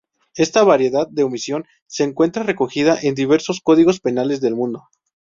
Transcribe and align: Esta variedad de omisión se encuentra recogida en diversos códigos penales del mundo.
Esta 0.35 0.63
variedad 0.63 1.07
de 1.09 1.21
omisión 1.21 1.65
se 1.85 2.03
encuentra 2.03 2.41
recogida 2.41 2.97
en 2.99 3.13
diversos 3.13 3.61
códigos 3.61 3.99
penales 3.99 4.41
del 4.41 4.55
mundo. 4.55 4.81